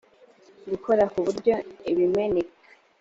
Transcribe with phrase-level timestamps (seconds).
[0.71, 1.53] gukora ku buryo
[1.91, 2.55] ibimeneka